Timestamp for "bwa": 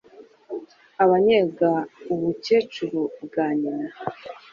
3.23-3.45